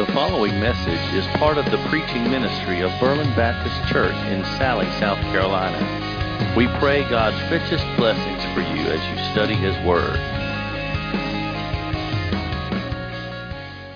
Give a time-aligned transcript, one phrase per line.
[0.00, 4.88] The following message is part of the preaching ministry of Berlin Baptist Church in Salley,
[4.98, 6.54] South Carolina.
[6.56, 10.16] We pray God's richest blessings for you as you study His Word.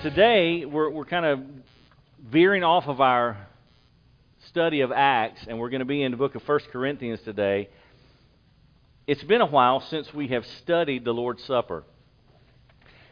[0.03, 1.39] Today, we're, we're kind of
[2.23, 3.37] veering off of our
[4.49, 7.67] study of Acts, and we're going to be in the book of 1 Corinthians today.
[9.07, 11.83] It's been a while since we have studied the Lord's Supper.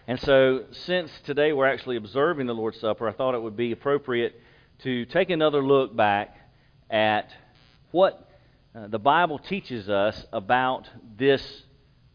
[0.05, 3.71] And so, since today we're actually observing the Lord's Supper, I thought it would be
[3.71, 4.35] appropriate
[4.79, 6.35] to take another look back
[6.89, 7.33] at
[7.91, 8.29] what
[8.75, 11.63] uh, the Bible teaches us about this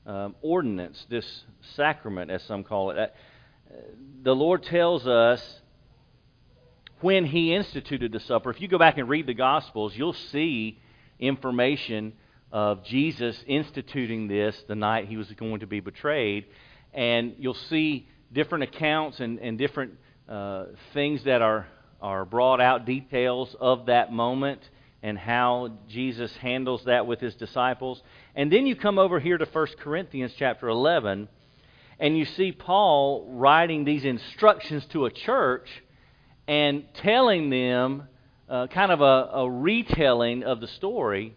[0.05, 1.45] um, ordinance, this
[1.77, 2.99] sacrament, as some call it.
[2.99, 3.75] Uh,
[4.23, 5.61] the Lord tells us
[7.01, 8.51] when He instituted the supper.
[8.51, 10.79] If you go back and read the Gospels, you'll see
[11.19, 12.13] information
[12.53, 16.45] of Jesus instituting this the night He was going to be betrayed
[16.93, 19.95] and you'll see different accounts and, and different
[20.29, 21.67] uh, things that are,
[22.01, 24.61] are brought out, details of that moment
[25.03, 28.03] and how Jesus handles that with his disciples.
[28.35, 31.29] And then you come over here to 1 Corinthians chapter 11,
[32.01, 35.69] and you see Paul writing these instructions to a church
[36.47, 38.09] and telling them
[38.49, 41.37] uh, kind of a, a, retelling of the story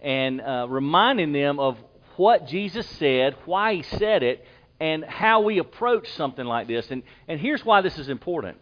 [0.00, 1.78] and uh, reminding them of
[2.16, 4.44] what Jesus said, why he said it,
[4.82, 6.90] and how we approach something like this.
[6.90, 8.58] And, and here's why this is important.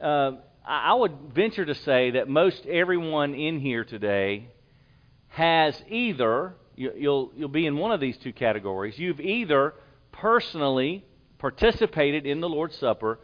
[0.00, 4.50] Uh, I would venture to say that most everyone in here today
[5.26, 9.74] has either, you'll, you'll be in one of these two categories, you've either
[10.12, 11.04] personally
[11.38, 13.18] participated in the Lord's Supper,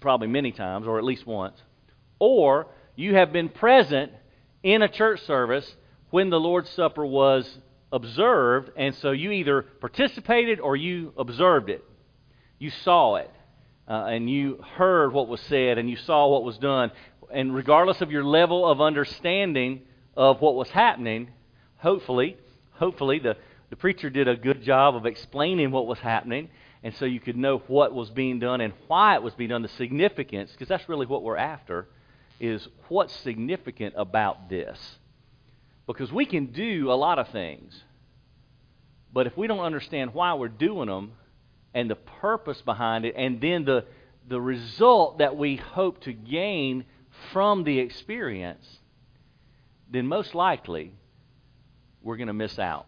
[0.00, 1.60] probably many times, or at least once,
[2.18, 2.66] or
[2.96, 4.10] you have been present
[4.62, 5.70] in a church service
[6.08, 7.58] when the Lord's Supper was
[7.92, 11.84] observed, and so you either participated or you observed it.
[12.58, 13.30] You saw it,
[13.88, 16.90] uh, and you heard what was said, and you saw what was done.
[17.32, 19.82] And regardless of your level of understanding
[20.16, 21.30] of what was happening,
[21.76, 22.36] hopefully,
[22.72, 23.36] hopefully the,
[23.70, 26.50] the preacher did a good job of explaining what was happening,
[26.82, 29.62] and so you could know what was being done and why it was being done,
[29.62, 31.88] the significance, because that's really what we're after,
[32.40, 34.78] is what's significant about this.
[35.88, 37.82] Because we can do a lot of things.
[39.12, 41.12] But if we don't understand why we're doing them
[41.74, 43.86] and the purpose behind it, and then the,
[44.28, 46.84] the result that we hope to gain
[47.32, 48.64] from the experience,
[49.90, 50.92] then most likely
[52.02, 52.86] we're going to miss out.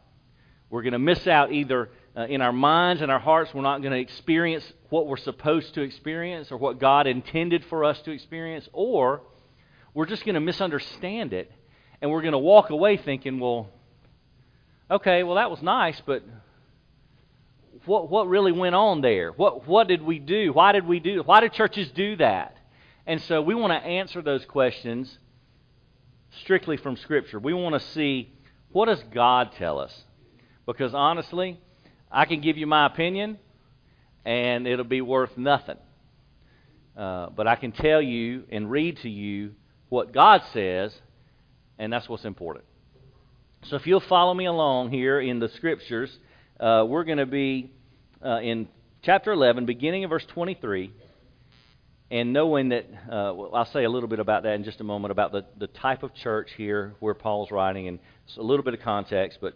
[0.69, 3.83] We're going to miss out either uh, in our minds and our hearts, we're not
[3.83, 8.11] going to experience what we're supposed to experience or what God intended for us to
[8.11, 9.23] experience, or
[9.95, 11.51] we're just going to misunderstand it
[12.01, 13.69] and we're going to walk away thinking, well,
[14.91, 16.23] okay, well, that was nice, but
[17.85, 19.31] what, what really went on there?
[19.33, 20.53] What, what did we do?
[20.53, 22.57] Why did we do Why did churches do that?
[23.07, 25.19] And so we want to answer those questions
[26.43, 27.39] strictly from Scripture.
[27.39, 28.33] We want to see
[28.73, 30.05] what does God tell us?
[30.67, 31.59] Because honestly,
[32.11, 33.39] I can give you my opinion,
[34.25, 35.79] and it'll be worth nothing.
[36.97, 39.53] Uh, but I can tell you and read to you
[39.89, 40.95] what God says,
[41.81, 42.65] and that's what's important.
[43.65, 46.15] So if you'll follow me along here in the scriptures,
[46.61, 47.73] uh, we're going to be
[48.25, 48.69] uh, in
[49.03, 50.93] chapter 11, beginning of verse 23.
[52.11, 54.85] And knowing that, uh, well, I'll say a little bit about that in just a
[54.85, 57.99] moment, about the, the type of church here where Paul's writing, and
[58.37, 59.39] a little bit of context.
[59.41, 59.55] But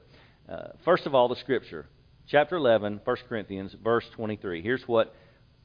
[0.49, 1.87] uh, first of all, the scripture.
[2.27, 4.63] Chapter 11, 1 Corinthians, verse 23.
[4.63, 5.15] Here's what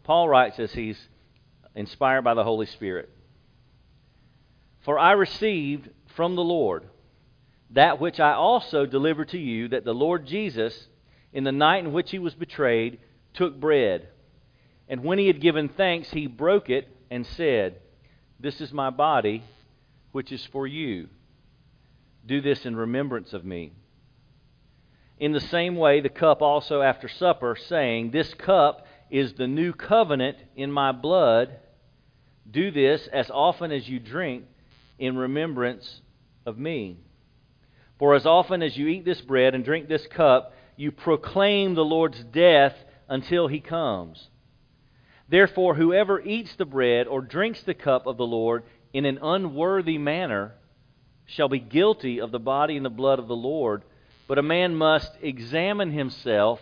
[0.04, 1.00] Paul writes as he's
[1.74, 3.10] inspired by the Holy Spirit.
[4.84, 5.90] For I received
[6.20, 6.84] from the Lord
[7.70, 10.90] that which I also delivered to you, that the Lord Jesus,
[11.32, 13.00] in the night in which he was betrayed,
[13.34, 14.10] took bread.
[14.90, 17.78] And when he had given thanks, he broke it and said,
[18.38, 19.46] This is my body,
[20.12, 21.08] which is for you.
[22.26, 23.72] Do this in remembrance of me.
[25.20, 29.72] In the same way, the cup also after supper, saying, This cup is the new
[29.72, 31.60] covenant in my blood.
[32.52, 34.44] Do this as often as you drink
[34.98, 36.02] in remembrance
[36.50, 36.98] of me.
[37.98, 41.86] For as often as you eat this bread and drink this cup, you proclaim the
[41.86, 42.76] Lord's death
[43.08, 44.30] until he comes.
[45.30, 48.64] Therefore, whoever eats the bread or drinks the cup of the Lord
[48.94, 50.54] in an unworthy manner
[51.26, 53.84] shall be guilty of the body and the blood of the Lord.
[54.28, 56.60] But a man must examine himself,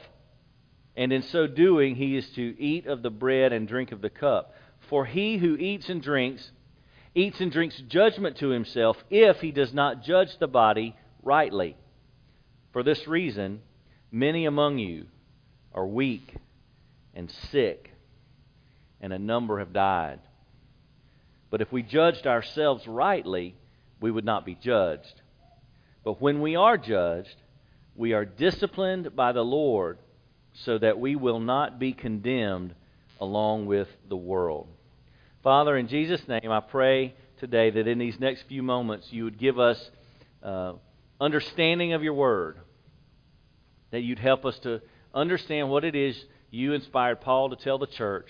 [0.95, 4.10] and in so doing, he is to eat of the bread and drink of the
[4.10, 4.54] cup.
[4.89, 6.51] For he who eats and drinks
[7.17, 11.75] eats and drinks judgment to himself if he does not judge the body rightly.
[12.73, 13.61] For this reason,
[14.11, 15.07] many among you
[15.73, 16.35] are weak
[17.15, 17.91] and sick,
[19.01, 20.19] and a number have died.
[21.49, 23.55] But if we judged ourselves rightly,
[23.99, 25.21] we would not be judged.
[26.03, 27.35] But when we are judged,
[27.95, 29.97] we are disciplined by the Lord
[30.65, 32.75] so that we will not be condemned
[33.19, 34.67] along with the world.
[35.44, 39.38] Father, in Jesus' name, I pray today that in these next few moments you would
[39.38, 39.92] give us
[40.42, 40.74] uh,
[41.22, 42.57] understanding of your word,
[43.92, 44.81] that you'd help us to
[45.13, 48.30] understand what it is you inspired Paul to tell the church,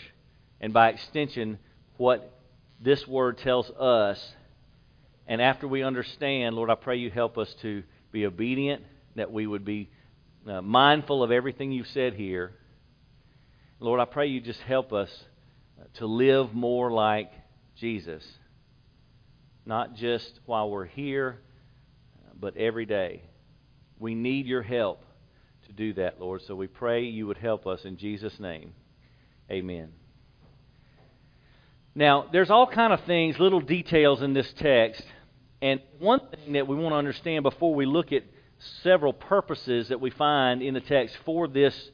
[0.59, 1.59] and by extension,
[1.98, 2.33] what
[2.81, 4.33] this word tells us.
[5.27, 8.83] And after we understand, Lord, I pray you help us to be obedient,
[9.15, 9.89] that we would be
[10.48, 12.51] uh, mindful of everything you've said here.
[13.80, 15.09] Lord, I pray you just help us
[15.95, 17.31] to live more like
[17.75, 18.24] Jesus.
[19.65, 21.39] Not just while we're here,
[22.39, 23.24] but every day.
[24.00, 25.03] We need your help
[25.65, 26.41] to do that, Lord.
[26.44, 28.74] So we pray you would help us in Jesus' name.
[29.50, 29.89] Amen.
[31.95, 35.03] Now, there's all kind of things, little details in this text.
[35.62, 38.23] And one thing that we want to understand before we look at
[38.83, 41.89] several purposes that we find in the text for this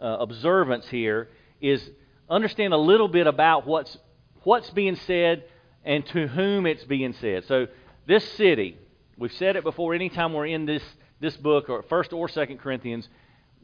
[0.00, 1.28] uh, observance here
[1.60, 1.82] is
[2.28, 3.96] understand a little bit about what's
[4.44, 5.44] what's being said
[5.84, 7.44] and to whom it's being said.
[7.46, 7.68] So
[8.06, 8.76] this city,
[9.16, 9.94] we've said it before.
[9.94, 10.82] Anytime we're in this
[11.20, 13.08] this book, or First or Second Corinthians,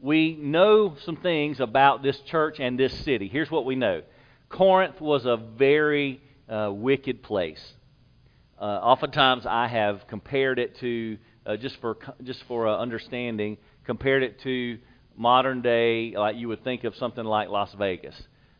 [0.01, 3.27] we know some things about this church and this city.
[3.27, 4.01] Here's what we know:
[4.49, 7.61] Corinth was a very uh, wicked place.
[8.59, 14.23] Uh, oftentimes, I have compared it to uh, just for just for uh, understanding, compared
[14.23, 14.79] it to
[15.15, 18.15] modern day, like you would think of something like Las Vegas.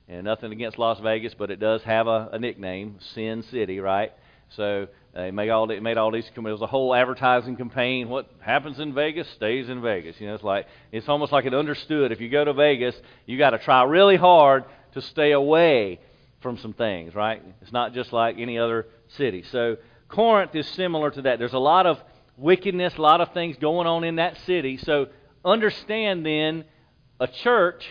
[0.09, 4.11] And nothing against Las Vegas, but it does have a, a nickname, Sin City, right?
[4.55, 6.25] So uh, they made all they made all these.
[6.35, 8.09] It was a whole advertising campaign.
[8.09, 10.19] What happens in Vegas stays in Vegas.
[10.19, 12.11] You know, it's like it's almost like it understood.
[12.11, 12.95] If you go to Vegas,
[13.27, 15.99] you got to try really hard to stay away
[16.41, 17.43] from some things, right?
[17.61, 19.43] It's not just like any other city.
[19.51, 19.77] So
[20.07, 21.37] Corinth is similar to that.
[21.37, 21.99] There's a lot of
[22.35, 24.77] wickedness, a lot of things going on in that city.
[24.77, 25.07] So
[25.45, 26.65] understand then
[27.19, 27.87] a church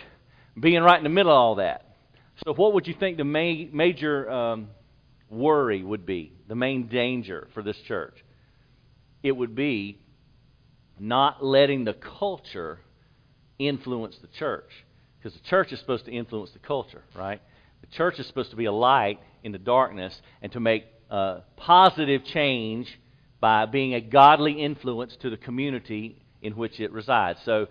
[0.59, 1.85] being right in the middle of all that.
[2.45, 4.69] So, what would you think the main, major um,
[5.29, 8.15] worry would be, the main danger for this church?
[9.23, 9.99] It would be
[10.99, 12.79] not letting the culture
[13.57, 14.69] influence the church.
[15.17, 17.41] Because the church is supposed to influence the culture, right?
[17.81, 21.39] The church is supposed to be a light in the darkness and to make uh,
[21.57, 22.87] positive change
[23.41, 27.39] by being a godly influence to the community in which it resides.
[27.43, 27.67] So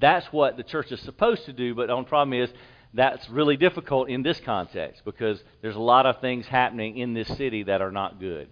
[0.00, 2.50] that's what the church is supposed to do, but the problem is
[2.94, 7.28] that's really difficult in this context because there's a lot of things happening in this
[7.36, 8.48] city that are not good.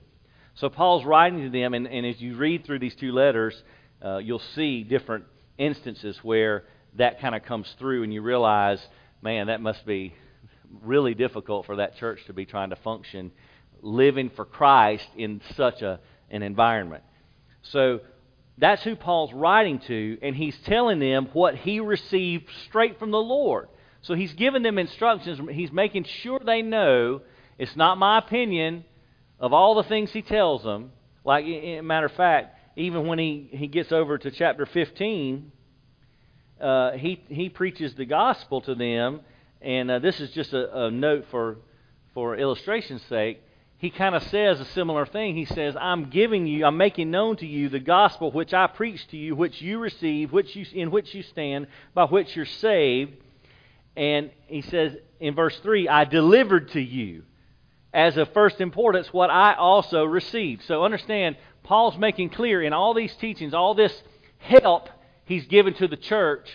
[0.54, 3.62] So Paul's writing to them, and, and as you read through these two letters,
[4.04, 5.25] uh, you'll see different
[5.58, 6.64] instances where
[6.96, 8.84] that kind of comes through, and you realize,
[9.22, 10.14] man, that must be
[10.82, 13.32] really difficult for that church to be trying to function
[13.82, 16.00] living for Christ in such a,
[16.31, 17.02] an environment.
[17.62, 18.00] So
[18.58, 23.19] that's who Paul's writing to, and he's telling them what he received straight from the
[23.19, 23.69] Lord.
[24.02, 25.41] So he's giving them instructions.
[25.50, 27.20] He's making sure they know
[27.58, 28.85] it's not my opinion
[29.38, 30.93] of all the things he tells them.
[31.25, 35.52] Like, a matter of fact, even when he, he gets over to chapter 15,
[36.61, 39.20] uh, he, he preaches the gospel to them.
[39.60, 41.58] And uh, this is just a, a note for,
[42.15, 43.43] for illustration's sake
[43.81, 45.34] he kind of says a similar thing.
[45.34, 49.10] He says, I'm giving you, I'm making known to you the gospel which I preached
[49.13, 53.17] to you, which you receive, which you, in which you stand, by which you're saved.
[54.00, 57.24] And he says in verse 3, I delivered to you
[57.92, 60.62] as of first importance what I also received.
[60.62, 63.92] So understand, Paul's making clear in all these teachings, all this
[64.38, 64.88] help
[65.26, 66.48] he's given to the church,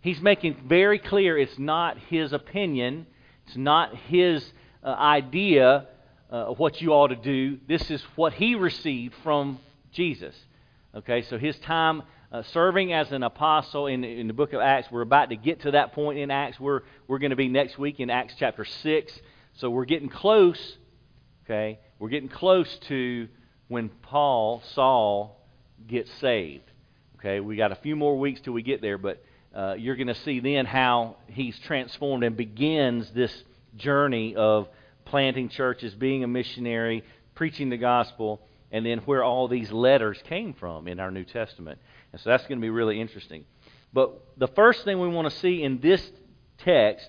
[0.00, 3.06] he's making very clear it's not his opinion,
[3.46, 4.44] it's not his
[4.82, 5.86] uh, idea
[6.32, 7.58] uh, what you ought to do.
[7.68, 9.60] This is what he received from
[9.92, 10.34] Jesus.
[10.96, 12.02] Okay, so his time
[12.32, 15.62] uh, serving as an apostle in, in the book of Acts, we're about to get
[15.62, 16.60] to that point in Acts.
[16.60, 19.20] We're, we're going to be next week in Acts chapter 6.
[19.54, 20.76] So we're getting close,
[21.44, 21.80] okay?
[21.98, 23.28] We're getting close to
[23.68, 25.40] when Paul, Saul,
[25.86, 26.64] gets saved.
[27.18, 29.22] Okay, we got a few more weeks till we get there, but
[29.54, 33.32] uh, you're going to see then how he's transformed and begins this
[33.76, 34.68] journey of
[35.04, 40.54] planting churches, being a missionary, preaching the gospel, and then where all these letters came
[40.54, 41.80] from in our New Testament.
[42.12, 43.44] And so that's going to be really interesting.
[43.92, 46.10] But the first thing we want to see in this
[46.58, 47.08] text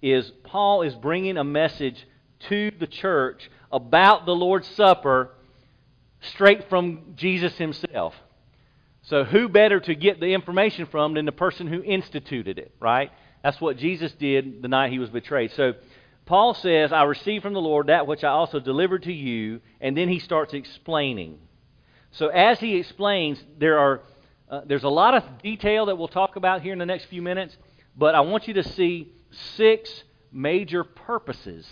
[0.00, 2.06] is Paul is bringing a message
[2.48, 5.30] to the church about the Lord's Supper
[6.20, 8.14] straight from Jesus himself.
[9.02, 13.10] So, who better to get the information from than the person who instituted it, right?
[13.42, 15.50] That's what Jesus did the night he was betrayed.
[15.52, 15.74] So,
[16.24, 19.96] Paul says, I received from the Lord that which I also delivered to you, and
[19.96, 21.38] then he starts explaining.
[22.12, 24.02] So as he explains, there are
[24.52, 27.22] uh, there's a lot of detail that we'll talk about here in the next few
[27.22, 27.56] minutes,
[27.96, 29.10] but I want you to see
[29.56, 31.66] six major purposes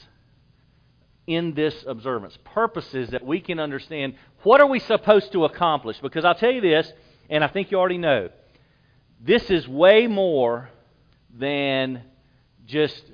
[1.26, 2.38] in this observance.
[2.42, 4.14] Purposes that we can understand.
[4.44, 5.99] What are we supposed to accomplish?
[6.00, 6.90] Because I'll tell you this,
[7.28, 8.30] and I think you already know.
[9.20, 10.70] This is way more
[11.38, 12.02] than
[12.64, 13.04] just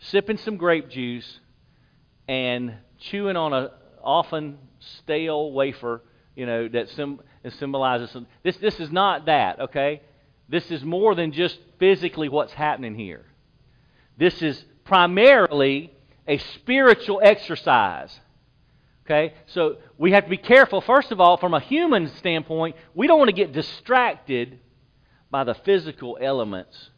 [0.00, 1.40] sipping some grape juice
[2.28, 3.70] and chewing on a
[4.04, 4.58] often
[4.98, 6.02] stale wafer,
[6.36, 6.90] you know, that
[7.42, 10.02] sim- symbolizes some, this this is not that, okay?
[10.48, 13.24] This is more than just physically what's happening here.
[14.16, 15.92] This is primarily
[16.26, 18.18] a spiritual exercise.
[19.04, 19.34] Okay?
[19.46, 23.18] So we have to be careful, first of all, from a human standpoint, we don't
[23.18, 24.58] want to get distracted
[25.30, 26.90] by the physical elements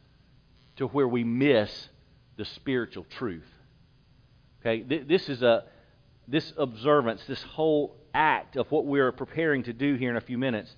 [0.76, 1.88] to where we miss
[2.36, 3.46] the spiritual truth.
[4.60, 5.64] Okay, this is a
[6.30, 10.38] this observance, this whole act of what we're preparing to do here in a few
[10.38, 10.74] minutes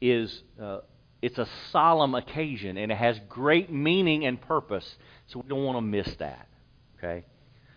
[0.00, 0.78] is uh,
[1.20, 4.96] it's a solemn occasion and it has great meaning and purpose.
[5.26, 6.48] So we don't want to miss that.
[6.98, 7.24] Okay,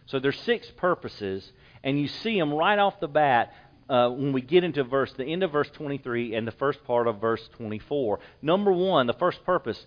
[0.05, 1.51] so there's six purposes,
[1.83, 3.53] and you see them right off the bat
[3.89, 7.07] uh, when we get into verse, the end of verse 23 and the first part
[7.07, 8.19] of verse 24.
[8.41, 9.83] Number one, the first purpose,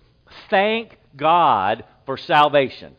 [0.51, 2.97] thank God for salvation.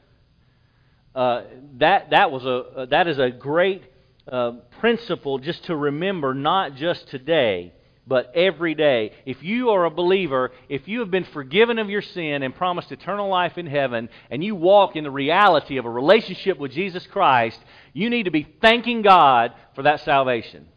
[1.15, 1.43] Uh,
[1.77, 3.83] that that was a uh, that is a great
[4.31, 7.73] uh, principle just to remember, not just today,
[8.05, 9.11] but every day.
[9.25, 12.91] If you are a believer, if you have been forgiven of your sin and promised
[12.91, 17.05] eternal life in heaven, and you walk in the reality of a relationship with Jesus
[17.07, 17.59] Christ,
[17.93, 20.67] you need to be thanking God for that salvation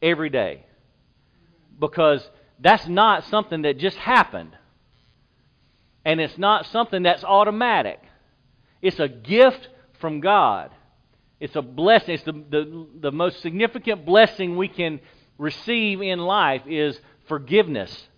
[0.00, 0.64] every day.
[1.78, 4.56] Because that's not something that just happened.
[6.04, 8.00] And it's not something that's automatic.
[8.86, 9.68] It's a gift
[10.00, 10.70] from God.
[11.40, 12.14] It's a blessing.
[12.14, 15.00] It's the, the, the most significant blessing we can
[15.38, 18.08] receive in life is forgiveness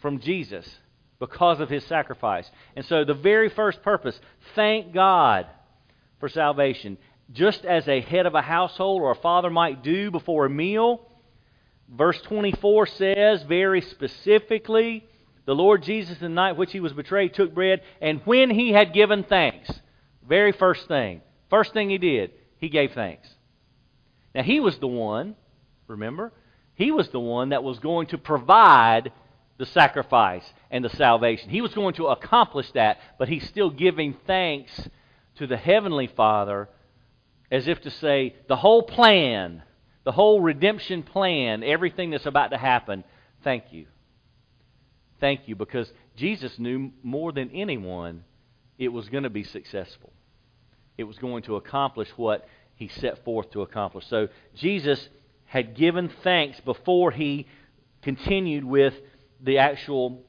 [0.00, 0.68] from Jesus
[1.18, 2.48] because of his sacrifice.
[2.76, 4.18] And so the very first purpose,
[4.54, 5.46] thank God
[6.20, 6.96] for salvation
[7.32, 11.08] just as a head of a household or a father might do before a meal.
[11.88, 15.04] Verse 24 says very specifically,
[15.44, 18.92] the Lord Jesus, the night which he was betrayed, took bread, and when he had
[18.92, 19.70] given thanks,
[20.26, 21.20] very first thing,
[21.50, 23.28] first thing he did, he gave thanks.
[24.34, 25.34] Now, he was the one,
[25.88, 26.32] remember?
[26.74, 29.12] He was the one that was going to provide
[29.58, 31.50] the sacrifice and the salvation.
[31.50, 34.88] He was going to accomplish that, but he's still giving thanks
[35.36, 36.68] to the Heavenly Father
[37.50, 39.62] as if to say, the whole plan,
[40.04, 43.04] the whole redemption plan, everything that's about to happen,
[43.44, 43.86] thank you.
[45.22, 48.24] Thank you, because Jesus knew more than anyone
[48.76, 50.12] it was going to be successful.
[50.98, 54.04] It was going to accomplish what he set forth to accomplish.
[54.08, 54.26] So
[54.56, 55.08] Jesus
[55.44, 57.46] had given thanks before he
[58.02, 58.94] continued with
[59.40, 60.24] the actual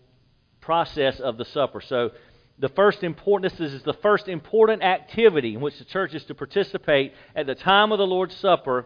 [0.62, 1.82] process of the supper.
[1.82, 2.12] So
[2.60, 6.36] the first important this is the first important activity in which the church is to
[6.36, 8.86] participate at the time of the Lord's Supper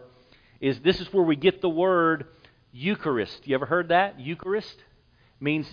[0.58, 2.28] is this is where we get the word
[2.72, 3.46] Eucharist.
[3.46, 4.18] You ever heard that?
[4.18, 4.74] Eucharist
[5.38, 5.68] means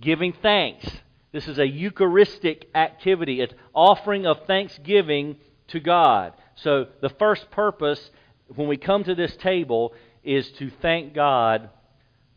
[0.00, 0.86] giving thanks.
[1.32, 3.40] This is a Eucharistic activity.
[3.40, 5.36] It's offering of thanksgiving
[5.68, 6.32] to God.
[6.56, 8.10] So the first purpose
[8.54, 11.70] when we come to this table is to thank God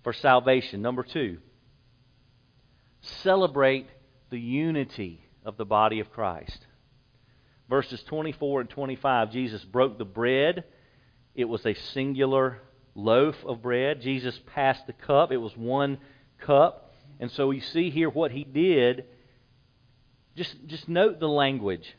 [0.04, 0.82] for salvation.
[0.82, 1.40] Number two,
[3.02, 3.88] celebrate
[4.30, 6.68] the unity of the body of Christ.
[7.70, 10.66] Verses 24 and 25, Jesus broke the bread.
[11.34, 12.62] It was a singular
[12.94, 14.02] loaf of bread.
[14.02, 15.32] Jesus passed the cup.
[15.32, 15.98] It was one
[16.40, 16.83] cup.
[17.24, 19.06] And so we see here what he did.
[20.36, 21.96] Just, just note the language.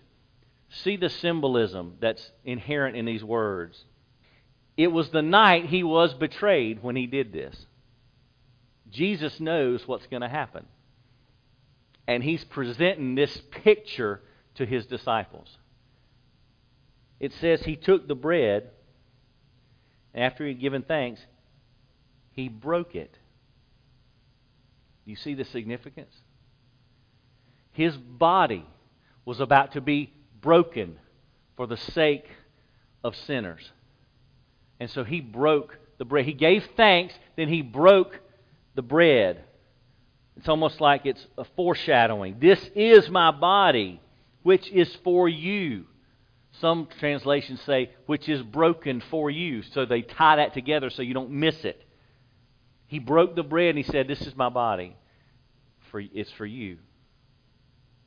[0.68, 3.86] See the symbolism that's inherent in these words.
[4.76, 7.56] It was the night he was betrayed when he did this.
[8.90, 10.66] Jesus knows what's going to happen
[12.06, 14.20] and he's presenting this picture
[14.56, 15.48] to his disciples.
[17.18, 18.70] It says he took the bread,
[20.12, 21.20] and after he had given thanks,
[22.32, 23.16] he broke it.
[25.04, 26.14] You see the significance?
[27.72, 28.66] His body
[29.24, 30.96] was about to be broken
[31.56, 32.26] for the sake
[33.02, 33.70] of sinners.
[34.80, 36.24] And so he broke the bread.
[36.24, 38.18] He gave thanks, then he broke
[38.74, 39.44] the bread.
[40.36, 42.38] It's almost like it's a foreshadowing.
[42.40, 44.00] This is my body,
[44.42, 45.86] which is for you.
[46.60, 49.62] Some translations say, which is broken for you.
[49.62, 51.82] So they tie that together so you don't miss it.
[52.86, 54.96] He broke the bread and he said, This is my body.
[55.90, 56.78] For, it's for you.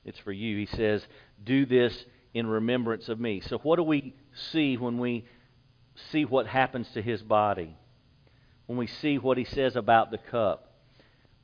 [0.06, 0.58] It's for you.
[0.58, 1.06] He says,
[1.44, 3.42] Do this in remembrance of me.
[3.42, 4.14] So, what do we
[4.52, 5.26] see when we
[6.12, 7.76] see what happens to his body?
[8.68, 10.74] When we see what he says about the cup,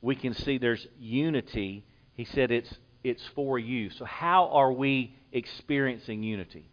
[0.00, 1.84] we can see there's unity.
[2.14, 2.72] He said it's,
[3.02, 3.90] it's for you.
[3.90, 6.70] So, how are we experiencing unity?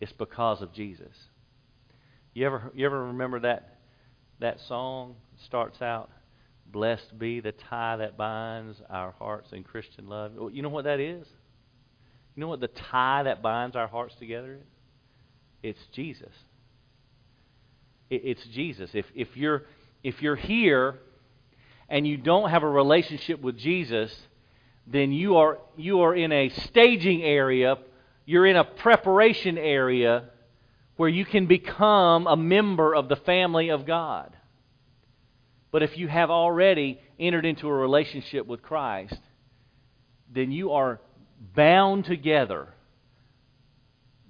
[0.00, 1.14] It's because of Jesus.
[2.34, 3.77] You ever, you ever remember that,
[4.40, 5.16] that song?
[5.44, 6.10] Starts out,
[6.70, 10.32] Blessed be the tie that binds our hearts in Christian love.
[10.52, 11.26] You know what that is?
[12.34, 14.66] You know what the tie that binds our hearts together is?
[15.62, 16.32] It's Jesus.
[18.10, 18.90] It's Jesus.
[18.92, 19.64] If, if, you're,
[20.02, 20.98] if you're here
[21.88, 24.14] and you don't have a relationship with Jesus,
[24.86, 27.76] then you are, you are in a staging area,
[28.24, 30.24] you're in a preparation area
[30.98, 34.36] where you can become a member of the family of God.
[35.70, 39.16] But if you have already entered into a relationship with Christ,
[40.34, 41.00] then you are
[41.54, 42.66] bound together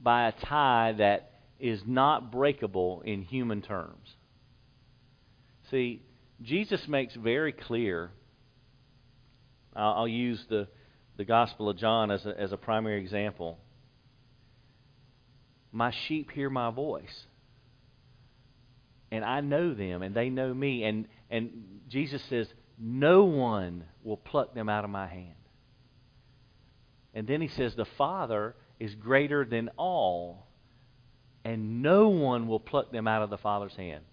[0.02, 4.16] by a tie that is not breakable in human terms.
[5.70, 6.02] See,
[6.42, 8.10] Jesus makes very clear.
[9.74, 10.68] I'll, use the,
[11.16, 13.58] the Gospel of John as a, as a primary example.
[15.72, 17.26] My sheep hear my voice.
[19.10, 20.84] And I know them, and they know me.
[20.84, 22.46] And, and Jesus says,
[22.78, 25.34] No one will pluck them out of my hand.
[27.14, 30.46] And then he says, The Father is greater than all,
[31.44, 34.04] and no one will pluck them out of the Father's hand.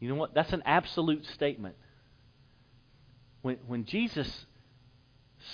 [0.00, 0.34] You know what?
[0.34, 1.76] That's an absolute statement.
[3.42, 4.46] When, when Jesus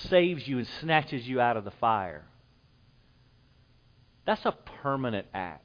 [0.09, 2.25] saves you and snatches you out of the fire,
[4.29, 5.65] that's a permanent act.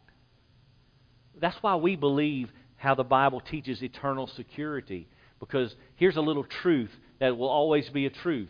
[1.38, 5.10] That's why we believe how the Bible teaches eternal security.
[5.42, 6.90] Because here's a little truth
[7.20, 8.48] that will always be a truth.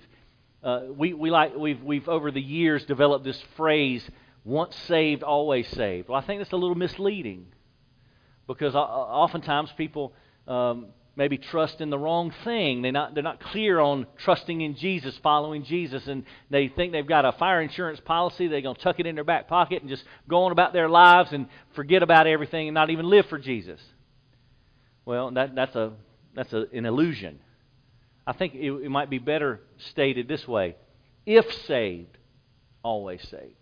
[0.63, 4.07] Uh, we, we like, we've, we've, over the years, developed this phrase,
[4.43, 6.09] once saved, always saved.
[6.09, 7.47] Well, I think that's a little misleading
[8.45, 10.13] because oftentimes people
[10.47, 12.81] um, maybe trust in the wrong thing.
[12.81, 17.05] They're not, they're not clear on trusting in Jesus, following Jesus, and they think they've
[17.05, 18.47] got a fire insurance policy.
[18.47, 20.89] They're going to tuck it in their back pocket and just go on about their
[20.89, 23.79] lives and forget about everything and not even live for Jesus.
[25.05, 25.93] Well, that, that's, a,
[26.33, 27.39] that's a, an illusion.
[28.25, 30.75] I think it, it might be better stated this way
[31.25, 32.17] if saved,
[32.83, 33.55] always saved.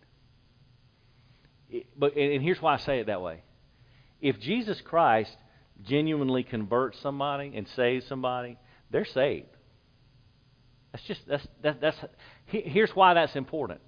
[1.97, 3.43] But and here's why I say it that way.
[4.19, 5.35] If Jesus Christ
[5.83, 8.57] genuinely converts somebody and saves somebody,
[8.89, 9.47] they're saved.
[10.91, 11.97] That's just that's that, that's
[12.45, 13.81] here's why that's important.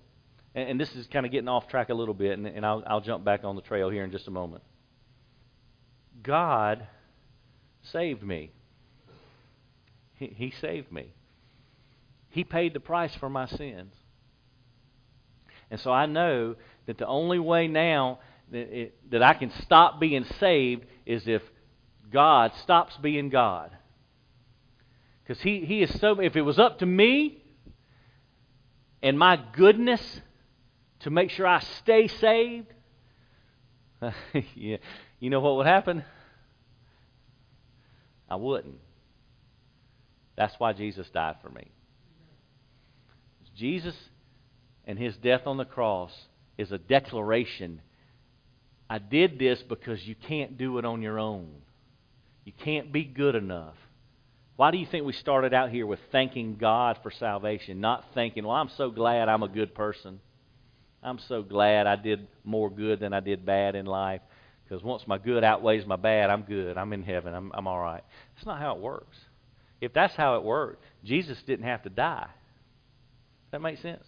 [0.55, 2.83] And, and, this is kind of getting off track a little bit, and, and I'll,
[2.85, 4.63] I'll jump back on the trail here in just a moment.
[6.21, 6.87] God
[7.91, 8.51] saved me.
[10.15, 11.13] He, he saved me.
[12.29, 13.93] He paid the price for my sins.
[15.69, 18.19] And so I know that the only way now
[18.51, 21.41] that, it, that I can stop being saved is if
[22.13, 23.71] God stops being God.
[25.23, 27.43] Because he, he is so, if it was up to me
[29.01, 30.21] and my goodness
[30.99, 32.67] to make sure I stay saved,
[34.55, 34.77] yeah,
[35.19, 36.03] you know what would happen?
[38.29, 38.79] I wouldn't.
[40.35, 41.71] That's why Jesus died for me.
[43.55, 43.95] Jesus
[44.85, 46.11] and his death on the cross
[46.57, 47.81] is a declaration.
[48.89, 51.49] I did this because you can't do it on your own.
[52.45, 53.75] You can't be good enough.
[54.55, 58.45] Why do you think we started out here with thanking God for salvation, not thinking,
[58.45, 60.19] well, I'm so glad I'm a good person.
[61.01, 64.21] I'm so glad I did more good than I did bad in life.
[64.63, 66.77] Because once my good outweighs my bad, I'm good.
[66.77, 67.33] I'm in heaven.
[67.33, 68.03] I'm, I'm all right.
[68.35, 69.17] That's not how it works.
[69.81, 72.27] If that's how it worked, Jesus didn't have to die.
[72.27, 74.03] Does that make sense?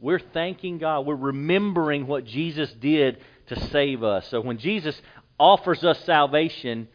[0.00, 1.04] We're thanking God.
[1.04, 4.26] We're remembering what Jesus did to save us.
[4.30, 4.98] So when Jesus
[5.38, 6.88] offers us salvation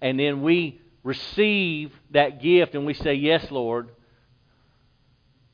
[0.00, 3.90] and then we receive that gift and we say, Yes, Lord,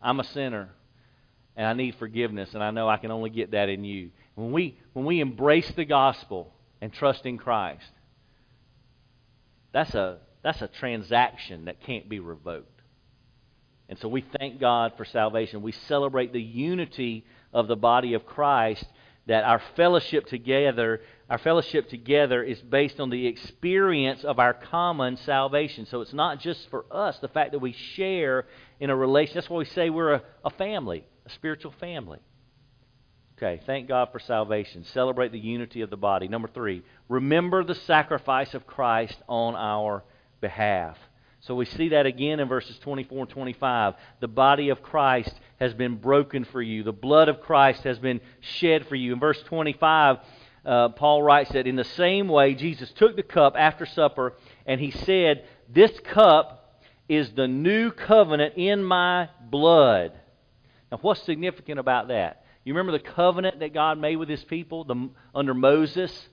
[0.01, 0.71] I'm a sinner
[1.57, 4.11] and I need forgiveness and I know I can only get that in you.
[4.35, 7.91] When we, when we embrace the gospel and trust in Christ,
[9.73, 12.71] that's a, that's a transaction that can't be revoked.
[13.89, 15.63] And so we thank God for salvation.
[15.63, 18.85] We celebrate the unity of the body of Christ
[19.27, 25.17] that our fellowship together our fellowship together is based on the experience of our common
[25.17, 25.87] salvation.
[25.87, 28.47] So it's not just for us, the fact that we share
[28.79, 29.35] in a relation.
[29.35, 32.21] That's why we say we're a, a family, a spiritual family.
[33.37, 34.85] Okay, thank God for salvation.
[34.85, 36.29] Celebrate the unity of the body.
[36.29, 40.05] Number three, remember the sacrifice of Christ on our
[40.41, 40.97] behalf.
[41.41, 43.95] So we see that again in verses 24 and 25.
[44.21, 48.21] The body of Christ has been broken for you, the blood of Christ has been
[48.41, 49.13] shed for you.
[49.13, 50.19] In verse 25,
[50.67, 54.35] uh, Paul writes that in the same way, Jesus took the cup after supper
[54.67, 60.13] and he said, This cup is the new covenant in my blood.
[60.91, 62.45] Now, what's significant about that?
[62.65, 66.29] You remember the covenant that God made with his people the, under Moses?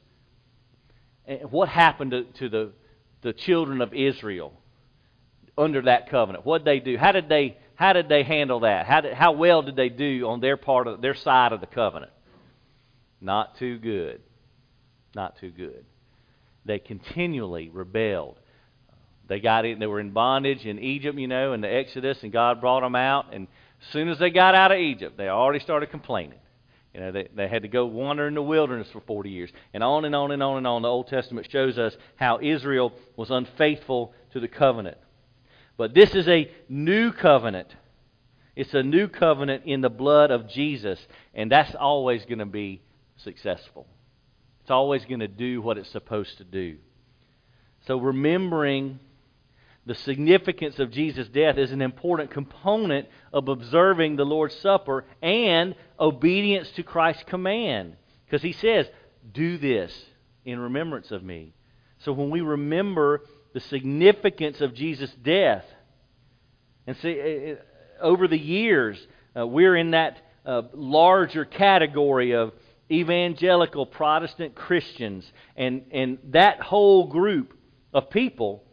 [1.26, 2.72] And what happened to, to the,
[3.22, 4.52] the children of Israel
[5.56, 6.44] under that covenant?
[6.44, 6.98] What did they do?
[6.98, 8.88] How did they, how did they handle that?
[8.88, 11.68] How, did, how well did they do on their part of their side of the
[11.68, 12.12] covenant?
[13.24, 14.22] Not too good.
[15.16, 15.86] Not too good.
[16.66, 18.38] They continually rebelled.
[19.28, 22.34] They got in, they were in bondage in Egypt, you know, in the Exodus, and
[22.34, 23.34] God brought them out.
[23.34, 23.48] And
[23.82, 26.40] as soon as they got out of Egypt, they already started complaining.
[26.94, 29.52] You know, they, they had to go wander in the wilderness for 40 years.
[29.74, 30.82] And on and on and on and on.
[30.82, 34.98] The Old Testament shows us how Israel was unfaithful to the covenant.
[35.78, 37.74] But this is a new covenant.
[38.56, 41.00] It's a new covenant in the blood of Jesus.
[41.34, 42.82] And that's always going to be
[43.18, 43.88] successful.
[44.62, 46.78] It's always going to do what it's supposed to do.
[47.86, 49.00] So remembering
[49.86, 55.76] the significance of Jesus' death is an important component of observing the Lord's Supper and
[56.00, 57.98] obedience to Christ's command.
[58.26, 58.88] Because he says,
[59.34, 59.94] Do this
[60.46, 61.54] in remembrance of me.
[62.00, 63.22] So when we remember
[63.54, 65.66] the significance of Jesus' death,
[66.88, 67.56] and see, eh, eh,
[68.02, 69.06] over the years,
[69.38, 72.54] uh, we're in that uh, larger category of
[72.92, 77.54] evangelical Protestant Christians, and, and that whole group
[77.94, 78.64] of people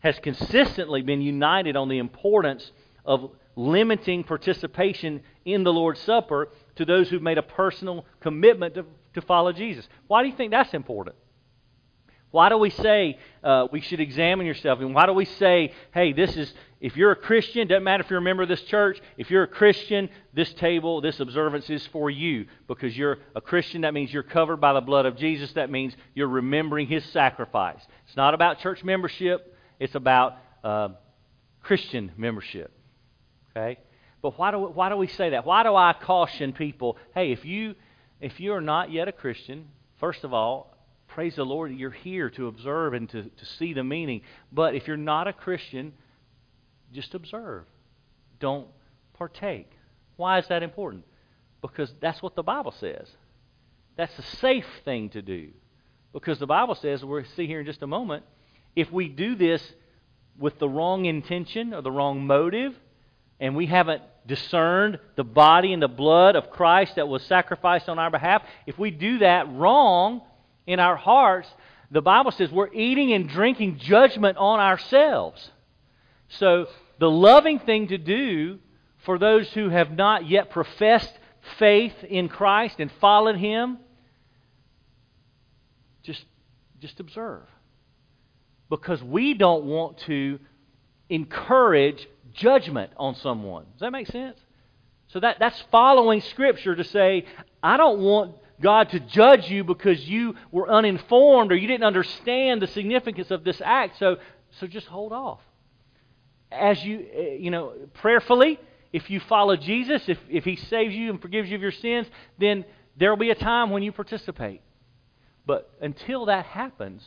[0.00, 2.70] has consistently been united on the importance
[3.04, 8.84] of limiting participation in the Lord's Supper to those who've made a personal commitment to,
[9.14, 9.88] to follow Jesus.
[10.06, 11.16] Why do you think that's important?
[12.30, 14.80] Why do we say uh, we should examine yourself?
[14.80, 18.10] And why do we say, hey, this is, if you're a Christian, doesn't matter if
[18.10, 21.86] you're a member of this church, if you're a Christian, this table, this observance is
[21.86, 22.46] for you.
[22.66, 25.52] Because you're a Christian, that means you're covered by the blood of Jesus.
[25.52, 27.80] That means you're remembering his sacrifice.
[28.06, 30.88] It's not about church membership, it's about uh,
[31.62, 32.72] Christian membership.
[33.56, 33.78] Okay?
[34.20, 35.46] But why do, why do we say that?
[35.46, 37.74] Why do I caution people, hey, if you,
[38.20, 40.74] if you are not yet a Christian, first of all,
[41.08, 44.22] praise the Lord, you're here to observe and to, to see the meaning.
[44.52, 45.92] But if you're not a Christian,
[46.92, 47.64] just observe.
[48.40, 48.68] Don't
[49.14, 49.70] partake.
[50.16, 51.04] Why is that important?
[51.60, 53.08] Because that's what the Bible says.
[53.96, 55.50] That's a safe thing to do.
[56.12, 58.24] Because the Bible says, we'll see here in just a moment,
[58.76, 59.62] if we do this
[60.38, 62.74] with the wrong intention or the wrong motive,
[63.40, 67.98] and we haven't discerned the body and the blood of Christ that was sacrificed on
[67.98, 70.22] our behalf, if we do that wrong,
[70.68, 71.48] in our hearts,
[71.90, 75.50] the Bible says we're eating and drinking judgment on ourselves.
[76.28, 76.66] So,
[77.00, 78.58] the loving thing to do
[78.98, 81.12] for those who have not yet professed
[81.58, 83.78] faith in Christ and followed Him,
[86.02, 86.24] just,
[86.80, 87.46] just observe.
[88.68, 90.38] Because we don't want to
[91.08, 93.64] encourage judgment on someone.
[93.72, 94.38] Does that make sense?
[95.06, 97.24] So that, that's following Scripture to say,
[97.62, 102.60] I don't want God to judge you because you were uninformed or you didn't understand
[102.60, 103.98] the significance of this act.
[103.98, 104.16] So,
[104.60, 105.40] so just hold off.
[106.50, 108.58] As you, eh, you know, prayerfully,
[108.92, 112.06] if you follow Jesus, if, if He saves you and forgives you of your sins,
[112.38, 112.64] then
[112.96, 114.60] there will be a time when you participate.
[115.46, 117.02] But until that happens,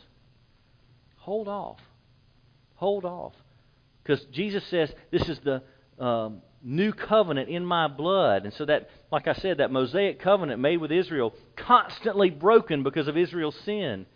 [1.16, 1.80] hold off.
[2.76, 3.34] Hold off.
[4.02, 5.62] Because Jesus says this is the
[6.02, 8.44] um, new covenant in my blood.
[8.44, 13.08] And so that, like I said, that Mosaic covenant made with Israel, constantly broken because
[13.08, 14.06] of Israel's sin,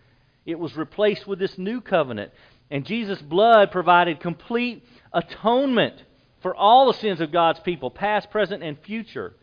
[0.45, 2.33] it was replaced with this new covenant.
[2.71, 6.03] And Jesus' blood provided complete atonement
[6.41, 9.35] for all the sins of God's people, past, present, and future.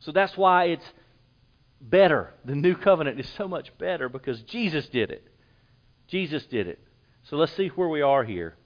[0.00, 0.92] So that's why it's
[1.80, 2.32] better.
[2.44, 5.26] The new covenant is so much better because Jesus did it.
[6.08, 6.78] Jesus did it.
[7.24, 8.56] So let's see where we are here.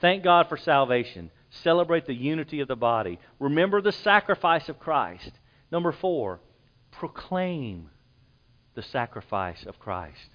[0.00, 1.30] Thank God for salvation.
[1.62, 3.18] Celebrate the unity of the body.
[3.38, 5.30] Remember the sacrifice of Christ.
[5.70, 6.40] Number four,
[6.90, 7.90] proclaim
[8.74, 10.30] the sacrifice of Christ.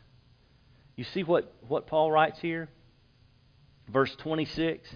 [0.95, 2.69] You see what, what Paul writes here?
[3.91, 4.87] Verse 26.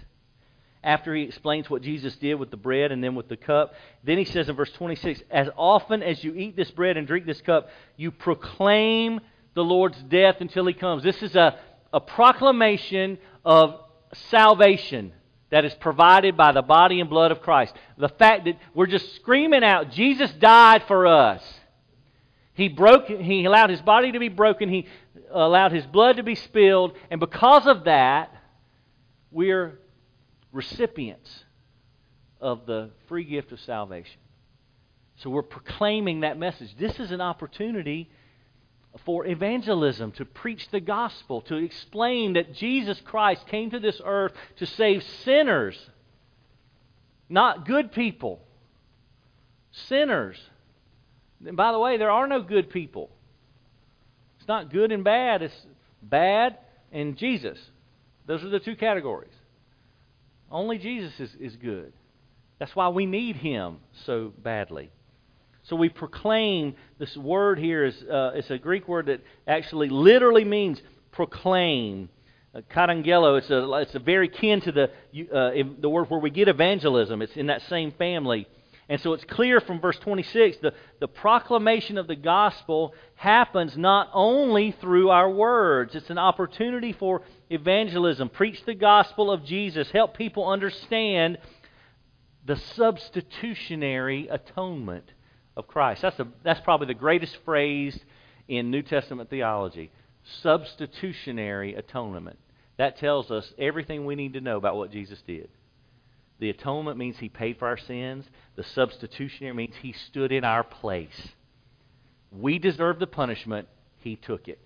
[0.84, 4.18] After he explains what Jesus did with the bread and then with the cup, then
[4.18, 7.40] he says in verse 26 As often as you eat this bread and drink this
[7.40, 9.20] cup, you proclaim
[9.54, 11.02] the Lord's death until he comes.
[11.02, 11.58] This is a,
[11.92, 13.80] a proclamation of
[14.30, 15.12] salvation
[15.52, 17.74] that is provided by the body and blood of Christ.
[17.98, 21.42] The fact that we're just screaming out, Jesus died for us.
[22.54, 24.86] He broke he allowed his body to be broken, he
[25.30, 28.34] allowed his blood to be spilled, and because of that,
[29.30, 29.78] we're
[30.52, 31.44] recipients
[32.40, 34.20] of the free gift of salvation.
[35.16, 36.74] So we're proclaiming that message.
[36.78, 38.10] This is an opportunity
[39.04, 44.32] for evangelism, to preach the gospel, to explain that Jesus Christ came to this earth
[44.56, 45.78] to save sinners,
[47.28, 48.40] not good people.
[49.88, 50.38] Sinners.
[51.46, 53.10] And by the way, there are no good people.
[54.38, 55.66] It's not good and bad, it's
[56.02, 56.58] bad
[56.92, 57.58] and Jesus.
[58.26, 59.32] Those are the two categories.
[60.50, 61.92] Only Jesus is, is good.
[62.58, 64.90] That's why we need him so badly.
[65.64, 70.44] So we proclaim this word here is uh, it's a Greek word that actually literally
[70.44, 70.80] means
[71.12, 72.08] proclaim.
[72.54, 74.84] Uh, katangelo, it's a it's a very kin to the
[75.32, 77.22] uh, the word where we get evangelism.
[77.22, 78.46] It's in that same family.
[78.88, 84.10] And so it's clear from verse 26 the, the proclamation of the gospel happens not
[84.12, 88.28] only through our words, it's an opportunity for evangelism.
[88.28, 91.38] Preach the gospel of Jesus, help people understand
[92.44, 95.04] the substitutionary atonement
[95.56, 96.02] of Christ.
[96.02, 97.98] That's, a, that's probably the greatest phrase
[98.48, 99.90] in New Testament theology
[100.42, 102.38] substitutionary atonement.
[102.78, 105.48] That tells us everything we need to know about what Jesus did.
[106.38, 108.24] The atonement means he paid for our sins.
[108.56, 111.28] The substitutionary means he stood in our place.
[112.32, 114.58] We deserve the punishment, he took it.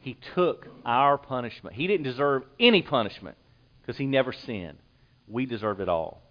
[0.00, 1.74] He took our punishment.
[1.74, 3.36] He didn't deserve any punishment
[3.80, 4.78] because he never sinned.
[5.26, 6.21] We deserved it all.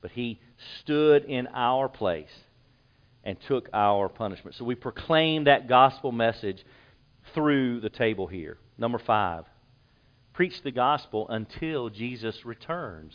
[0.00, 0.40] But he
[0.80, 2.30] stood in our place
[3.24, 4.56] and took our punishment.
[4.56, 6.64] So we proclaim that gospel message
[7.34, 8.58] through the table here.
[8.78, 9.44] Number five,
[10.32, 13.14] preach the gospel until Jesus returns.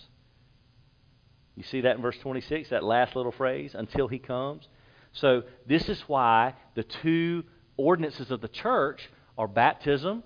[1.56, 4.68] You see that in verse 26, that last little phrase, until he comes?
[5.14, 7.44] So this is why the two
[7.78, 10.24] ordinances of the church are baptism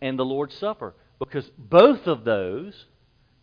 [0.00, 2.86] and the Lord's Supper, because both of those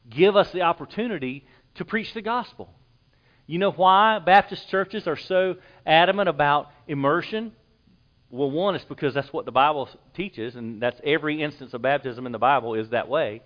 [0.10, 1.46] give us the opportunity
[1.78, 2.70] to preach the gospel.
[3.46, 7.54] You know why Baptist churches are so adamant about immersion?
[8.30, 12.26] Well, one is because that's what the Bible teaches, and that's every instance of baptism
[12.26, 13.42] in the Bible is that way.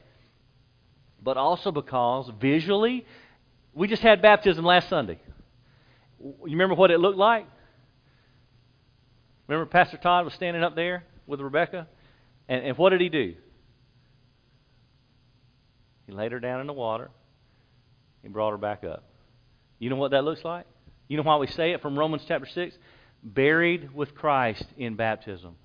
[1.22, 3.06] But also because visually,
[3.76, 5.20] we just had baptism last Sunday.
[6.20, 7.46] You remember what it looked like?
[9.48, 11.88] Remember Pastor Todd was standing up there with Rebecca?
[12.48, 13.36] And, and what did he do?
[16.08, 17.12] He laid her down in the water.
[18.22, 19.04] He brought her back up.
[19.80, 20.66] You know what that looks like?
[21.08, 22.78] You know why we say it from Romans chapter 6?
[23.24, 25.56] Buried with Christ in baptism,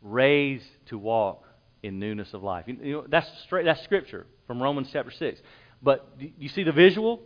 [0.00, 1.44] raised to walk
[1.82, 2.66] in newness of life.
[2.66, 5.40] You know, that's, straight, that's scripture from Romans chapter 6.
[5.82, 7.22] But you see the visual?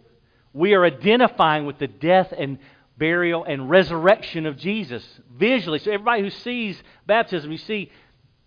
[0.53, 2.59] We are identifying with the death and
[2.97, 5.79] burial and resurrection of Jesus visually.
[5.79, 7.93] So everybody who sees baptism, you see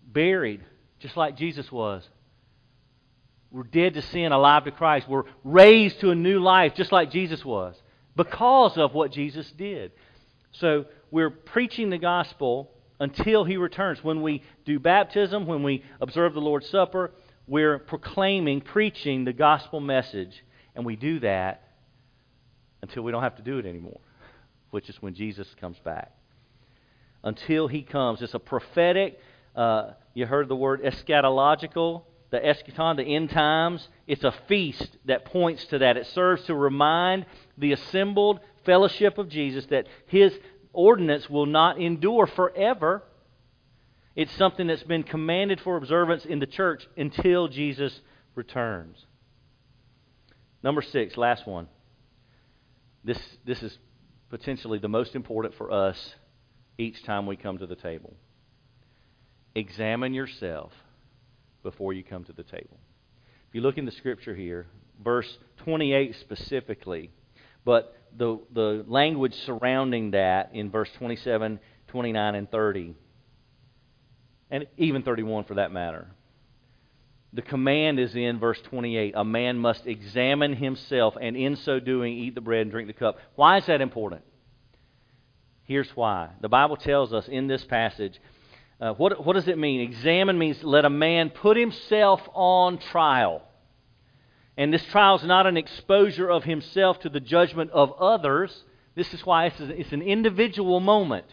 [0.02, 0.62] buried,
[0.98, 2.08] just like Jesus was,
[3.50, 5.08] we're dead to sin, alive to Christ.
[5.08, 7.74] We're raised to a new life, just like Jesus was,
[8.16, 9.92] because of what Jesus did.
[10.52, 14.04] So we're preaching the gospel until he returns.
[14.04, 17.12] When we do baptism, when we observe the Lord's Supper,
[17.48, 20.44] we're proclaiming, preaching the gospel message.
[20.76, 21.64] And we do that
[22.82, 24.00] until we don't have to do it anymore,
[24.70, 26.12] which is when Jesus comes back.
[27.24, 28.22] Until he comes.
[28.22, 29.18] It's a prophetic,
[29.56, 35.24] uh, you heard the word eschatological the eschaton, the end times, it's a feast that
[35.24, 35.96] points to that.
[35.96, 37.26] It serves to remind
[37.58, 40.32] the assembled fellowship of Jesus that his
[40.72, 43.02] ordinance will not endure forever.
[44.14, 48.00] It's something that's been commanded for observance in the church until Jesus
[48.34, 49.04] returns.
[50.62, 51.68] Number six, last one.
[53.02, 53.76] This, this is
[54.28, 56.14] potentially the most important for us
[56.78, 58.14] each time we come to the table.
[59.54, 60.72] Examine yourself
[61.62, 62.78] before you come to the table.
[63.48, 64.66] If you look in the scripture here,
[65.02, 67.10] verse 28 specifically,
[67.64, 72.94] but the, the language surrounding that in verse 27, 29, and 30,
[74.50, 76.08] and even 31 for that matter.
[77.32, 82.14] The command is in verse 28 a man must examine himself, and in so doing,
[82.14, 83.18] eat the bread and drink the cup.
[83.36, 84.22] Why is that important?
[85.64, 86.30] Here's why.
[86.40, 88.20] The Bible tells us in this passage
[88.80, 89.80] uh, what, what does it mean?
[89.80, 93.42] Examine means let a man put himself on trial.
[94.56, 98.64] And this trial is not an exposure of himself to the judgment of others.
[98.94, 101.26] This is why it's, an individual moment.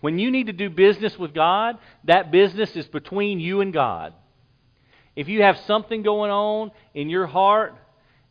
[0.00, 4.12] When you need to do business with God, that business is between you and God.
[5.16, 7.74] If you have something going on in your heart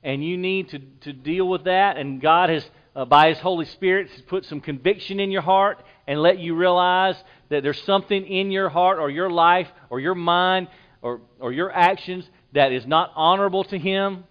[0.03, 2.63] and you need to, to deal with that, and God has,
[2.95, 6.55] uh, by His Holy Spirit, has put some conviction in your heart and let you
[6.55, 7.15] realize
[7.49, 10.67] that there's something in your heart or your life or your mind
[11.01, 14.23] or, or your actions that is not honorable to Him,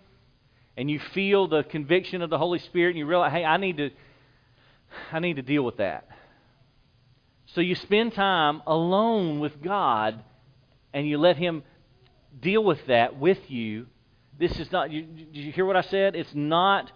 [0.76, 3.76] and you feel the conviction of the Holy Spirit, and you realize, hey, I need
[3.76, 3.90] to,
[5.10, 6.08] I need to deal with that.
[7.54, 10.22] So you spend time alone with God,
[10.94, 11.62] and you let Him
[12.40, 13.86] deal with that with you.
[14.38, 14.90] This is not.
[14.90, 16.16] You, did you hear what I said?
[16.16, 16.90] It's not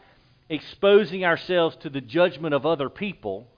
[0.49, 3.49] exposing ourselves to the judgment of other people.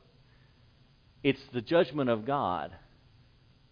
[1.23, 2.75] It's the judgment of God,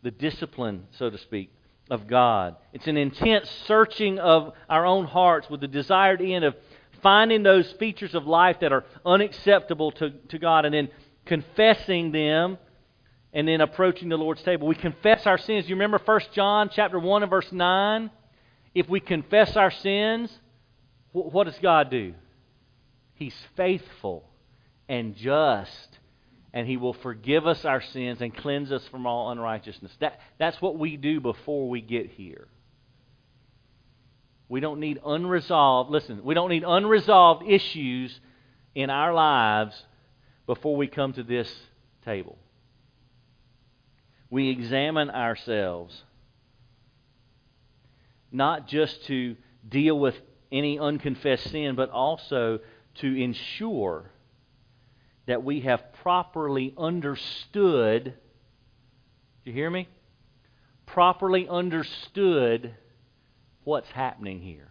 [0.03, 1.53] the discipline, so to speak,
[1.91, 2.57] of God.
[2.73, 6.55] It's an intense searching of our own hearts with the desired end of
[7.03, 10.89] finding those features of life that are unacceptable to, to God and then
[11.25, 12.59] confessing them
[13.33, 14.67] and then approaching the Lord's table.
[14.67, 15.69] We confess our sins.
[15.69, 18.11] You remember 1 John chapter 1 and verse 9?
[18.75, 20.31] If we confess our sins,
[21.13, 22.15] what does God do?
[23.17, 24.29] He's faithful
[24.89, 25.99] and just,
[26.53, 29.93] and He will forgive us our sins and cleanse us from all unrighteousness.
[30.01, 32.47] That, that's what we do before we get here.
[34.49, 38.21] We don't need unresolved, listen, we don't need unresolved issues
[38.75, 39.75] in our lives
[40.47, 41.53] before we come to this
[42.05, 42.39] table.
[44.31, 46.03] We examine ourselves
[48.31, 49.37] not just to
[49.69, 50.15] deal with
[50.53, 52.61] any unconfessed sin, but also
[53.01, 54.11] to ensure
[55.27, 58.05] that we have properly understood.
[58.05, 59.89] Do you hear me?
[60.87, 62.75] Properly understood
[63.65, 64.69] what's happening here.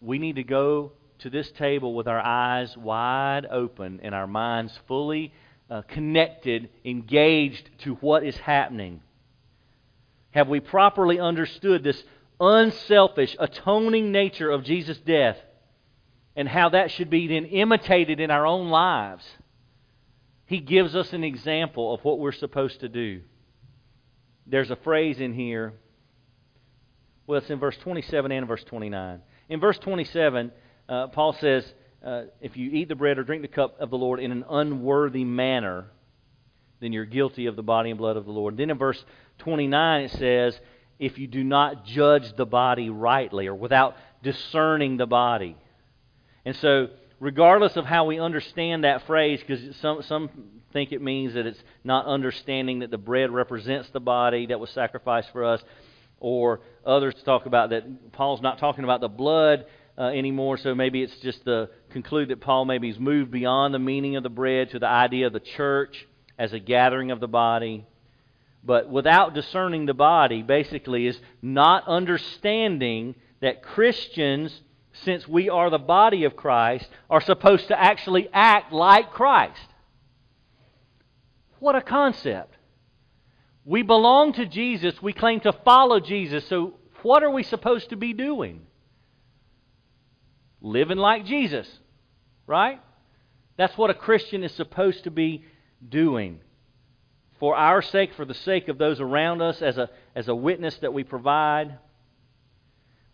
[0.00, 4.78] We need to go to this table with our eyes wide open and our minds
[4.86, 5.32] fully
[5.70, 9.00] uh, connected, engaged to what is happening.
[10.30, 12.02] Have we properly understood this
[12.40, 15.36] unselfish, atoning nature of Jesus' death?
[16.38, 19.24] And how that should be then imitated in our own lives,
[20.46, 23.22] he gives us an example of what we're supposed to do.
[24.46, 25.74] There's a phrase in here.
[27.26, 29.20] Well, it's in verse 27 and verse 29.
[29.48, 30.52] In verse 27,
[30.88, 31.74] uh, Paul says,
[32.06, 34.44] uh, If you eat the bread or drink the cup of the Lord in an
[34.48, 35.86] unworthy manner,
[36.78, 38.56] then you're guilty of the body and blood of the Lord.
[38.56, 39.04] Then in verse
[39.38, 40.60] 29, it says,
[41.00, 45.56] If you do not judge the body rightly or without discerning the body.
[46.48, 46.88] And so,
[47.20, 50.30] regardless of how we understand that phrase, because some, some
[50.72, 54.70] think it means that it's not understanding that the bread represents the body that was
[54.70, 55.62] sacrificed for us,
[56.20, 59.66] or others talk about that Paul's not talking about the blood
[59.98, 63.78] uh, anymore, so maybe it's just to conclude that Paul maybe has moved beyond the
[63.78, 66.06] meaning of the bread to the idea of the church
[66.38, 67.84] as a gathering of the body.
[68.64, 74.62] But without discerning the body, basically, is not understanding that Christians
[75.04, 79.60] since we are the body of Christ, are supposed to actually act like Christ.
[81.60, 82.54] What a concept.
[83.64, 87.96] We belong to Jesus, we claim to follow Jesus, so what are we supposed to
[87.96, 88.62] be doing?
[90.60, 91.68] Living like Jesus,
[92.46, 92.80] right?
[93.56, 95.44] That's what a Christian is supposed to be
[95.86, 96.40] doing.
[97.38, 100.76] For our sake, for the sake of those around us, as a, as a witness
[100.78, 101.78] that we provide,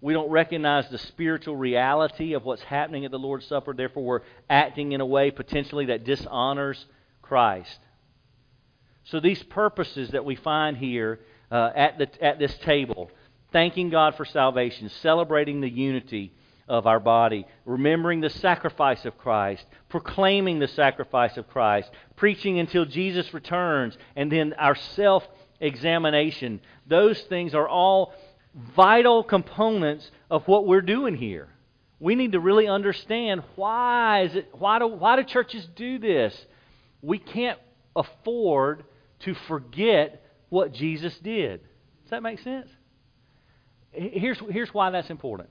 [0.05, 3.73] we don't recognize the spiritual reality of what's happening at the Lord's Supper.
[3.73, 6.85] Therefore, we're acting in a way potentially that dishonors
[7.23, 7.79] Christ.
[9.05, 13.11] So, these purposes that we find here uh, at, the, at this table
[13.51, 16.35] thanking God for salvation, celebrating the unity
[16.69, 22.85] of our body, remembering the sacrifice of Christ, proclaiming the sacrifice of Christ, preaching until
[22.85, 25.27] Jesus returns, and then our self
[25.61, 26.61] examination.
[26.87, 28.13] Those things are all
[28.77, 31.49] vital components of what we're doing here.
[32.01, 36.35] We need to really understand why is it why do why do churches do this?
[37.03, 37.59] We can't
[37.97, 38.85] afford
[39.21, 41.61] to forget what Jesus did.
[42.03, 42.69] Does that make sense?
[43.93, 45.49] Here's here's why that's important.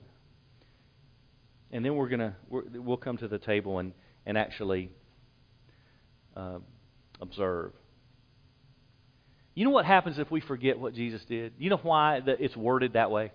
[1.70, 3.92] And then we're gonna we will come to the table and
[4.26, 4.90] and actually
[6.36, 6.58] uh,
[7.20, 7.72] observe.
[9.54, 11.52] You know what happens if we forget what Jesus did?
[11.58, 13.32] You know why it's worded that way?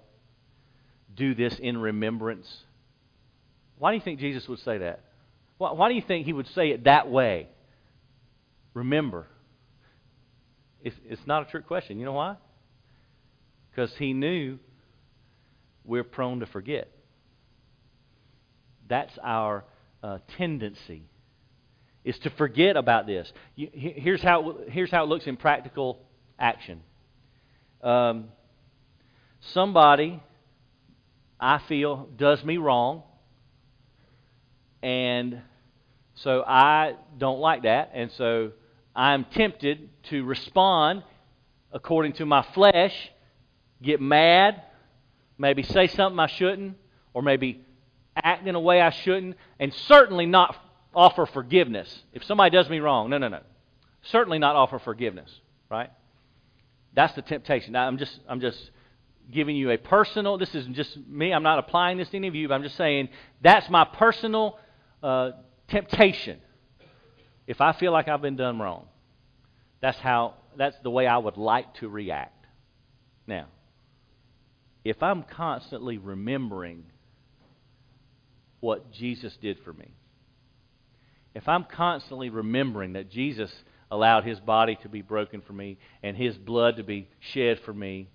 [1.16, 2.48] Do this in remembrance.
[3.78, 5.02] Why do you think Jesus would say that?
[5.58, 7.48] Why, why do you think he would say it that way?
[8.74, 9.28] Remember.
[10.82, 12.00] It's, it's not a trick question.
[12.00, 12.36] You know why?
[13.72, 14.60] Because he knew
[15.86, 16.90] we're prone to forget.
[18.90, 19.64] That's our
[20.04, 21.04] uh, tendency,
[22.04, 23.32] is to forget about this.
[23.56, 26.00] You, here's, how, here's how it looks in practical
[26.40, 26.82] action.
[27.82, 28.30] Um,
[29.40, 30.22] somebody,
[31.40, 33.04] I feel, does me wrong,
[34.82, 35.42] and
[36.16, 38.52] so I don't like that, and so
[38.96, 41.04] I'm tempted to respond
[41.72, 42.94] according to my flesh,
[43.82, 44.62] get mad,
[45.38, 46.78] maybe say something I shouldn't,
[47.14, 47.64] or maybe
[48.16, 50.56] act in a way I shouldn't, and certainly not
[50.94, 52.04] offer forgiveness.
[52.14, 53.42] If somebody does me wrong, no, no, no.
[54.04, 55.30] Certainly not offer forgiveness,
[55.70, 55.92] right?
[57.00, 57.72] That's the temptation.
[57.72, 58.72] Now, I'm just, I'm just
[59.32, 62.36] giving you a personal, this isn't just me, I'm not applying this to any of
[62.36, 63.08] you, but I'm just saying
[63.42, 64.60] that's my personal
[65.02, 65.32] uh,
[65.70, 66.42] temptation.
[67.48, 68.88] If I feel like I've been done wrong,
[69.80, 72.46] that's how, that's the way I would like to react.
[73.26, 73.46] Now,
[74.84, 76.84] if I'm constantly remembering
[78.60, 79.94] what Jesus did for me,
[81.34, 83.54] if I'm constantly remembering that Jesus
[83.92, 87.74] allowed his body to be broken for me and his blood to be shed for
[87.74, 88.10] me,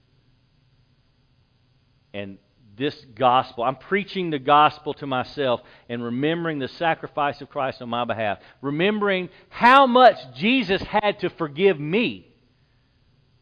[2.13, 2.39] and
[2.77, 7.89] this gospel, I'm preaching the gospel to myself and remembering the sacrifice of Christ on
[7.89, 12.27] my behalf, remembering how much Jesus had to forgive me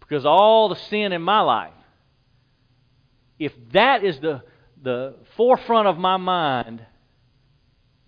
[0.00, 1.72] because all the sin in my life.
[3.38, 4.42] If that is the,
[4.82, 6.84] the forefront of my mind,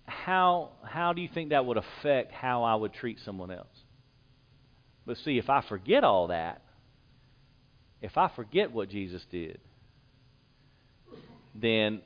[0.05, 3.84] how, how do you think that would affect how I would treat someone else?
[5.05, 6.61] But see, if I forget all that,
[8.01, 9.59] if I forget what Jesus did,
[11.53, 12.01] then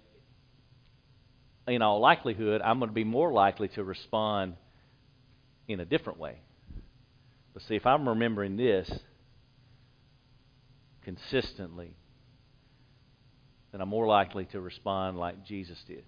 [1.67, 4.55] in all likelihood, I'm going to be more likely to respond
[5.67, 6.37] in a different way.
[7.53, 8.89] But see, if I'm remembering this
[11.03, 11.95] consistently,
[13.71, 16.03] then I'm more likely to respond like Jesus did.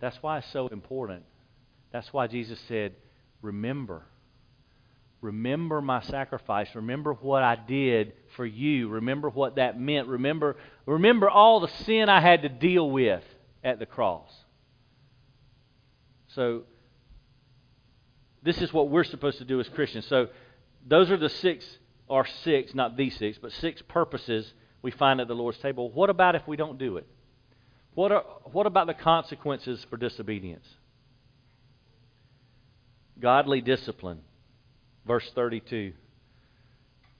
[0.00, 1.24] That's why it's so important.
[1.92, 2.94] That's why Jesus said,
[3.42, 4.02] Remember.
[5.20, 6.68] Remember my sacrifice.
[6.74, 8.88] Remember what I did for you.
[8.88, 10.06] Remember what that meant.
[10.06, 10.56] Remember,
[10.86, 13.24] remember all the sin I had to deal with
[13.64, 14.30] at the cross.
[16.28, 16.62] So,
[18.42, 20.06] this is what we're supposed to do as Christians.
[20.06, 20.28] So,
[20.86, 21.66] those are the six,
[22.06, 24.52] or six, not the six, but six purposes
[24.82, 25.90] we find at the Lord's table.
[25.90, 27.06] What about if we don't do it?
[27.94, 30.66] What, are, what about the consequences for disobedience?
[33.18, 34.20] Godly discipline.
[35.08, 35.94] Verse 32.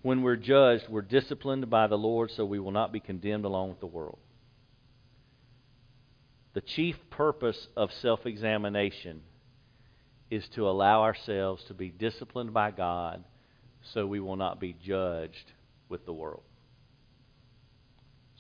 [0.03, 3.71] When we're judged, we're disciplined by the Lord so we will not be condemned along
[3.71, 4.19] with the world.
[6.53, 9.23] The chief purpose of self examination
[10.31, 13.25] is to allow ourselves to be disciplined by God
[13.95, 15.53] so we will not be judged
[15.89, 16.43] with the world.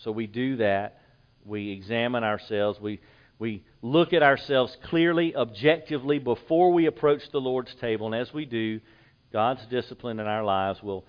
[0.04, 1.00] So we do that.
[1.46, 2.78] We examine ourselves.
[2.80, 3.00] We,
[3.38, 8.12] we look at ourselves clearly, objectively, before we approach the Lord's table.
[8.12, 8.80] And as we do,
[9.32, 11.04] God's discipline in our lives will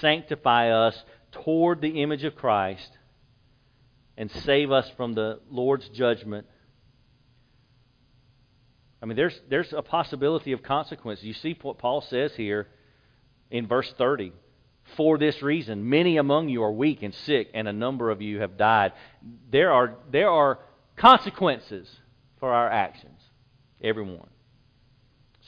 [0.00, 1.02] sanctify us
[1.32, 2.90] toward the image of Christ
[4.16, 6.46] and save us from the Lord's judgment.
[9.02, 11.22] I mean, there's, there's a possibility of consequence.
[11.22, 12.68] You see what Paul says here
[13.50, 14.32] in verse 30.
[14.96, 18.40] For this reason, many among you are weak and sick, and a number of you
[18.40, 18.92] have died.
[19.50, 20.58] There are, there are
[20.96, 21.88] consequences
[22.40, 23.20] for our actions,
[23.82, 24.28] everyone.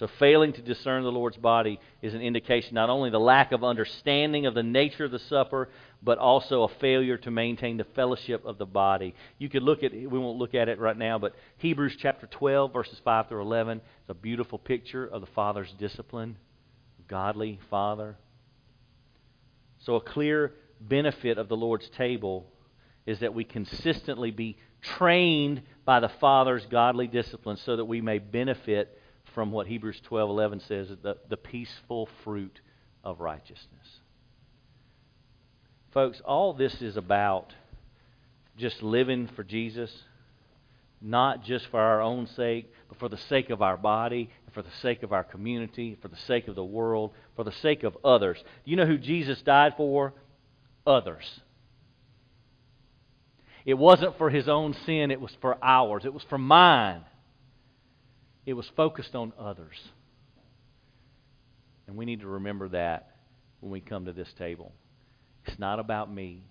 [0.02, 3.62] So, failing to discern the Lord's body is an indication not only the lack of
[3.62, 5.68] understanding of the nature of the supper,
[6.02, 9.14] but also a failure to maintain the fellowship of the body.
[9.38, 12.72] You could look at, we won't look at it right now, but Hebrews chapter 12,
[12.72, 16.36] verses 5 through 11, is a beautiful picture of the Father's discipline,
[17.06, 18.16] godly Father.
[19.82, 22.48] So, a clear benefit of the Lord's table
[23.06, 28.18] is that we consistently be trained by the Father's godly discipline so that we may
[28.18, 28.98] benefit
[29.34, 32.60] from what Hebrews 12:11 says, the, the peaceful fruit
[33.04, 34.00] of righteousness.
[35.92, 37.52] Folks, all this is about
[38.56, 39.92] just living for Jesus,
[41.00, 44.70] not just for our own sake, but for the sake of our body, for the
[44.80, 48.38] sake of our community, for the sake of the world, for the sake of others.
[48.64, 50.14] Do you know who Jesus died for?
[50.86, 51.40] Others.
[53.64, 56.04] It wasn't for his own sin, it was for ours.
[56.04, 57.02] It was for mine.
[58.44, 59.76] It was focused on others.
[61.86, 63.16] And we need to remember that
[63.60, 64.72] when we come to this table.
[65.46, 66.44] It's not about me,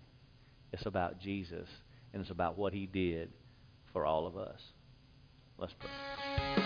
[0.72, 1.68] it's about Jesus,
[2.14, 3.30] and it's about what he did
[3.94, 4.60] for all of us.
[5.58, 6.61] Let's pray.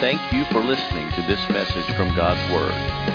[0.00, 2.72] Thank you for listening to this message from God's Word.